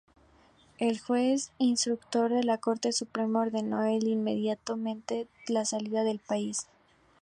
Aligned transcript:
El 0.79 0.99
juez 0.99 1.51
instructor 1.59 2.33
de 2.33 2.43
la 2.43 2.57
Corte 2.57 2.91
Suprema 2.91 3.41
ordenó 3.41 3.83
el 3.83 4.07
impedimento 4.07 5.13
de 5.13 5.25
salida 5.65 6.03
del 6.03 6.17
país. 6.17 6.65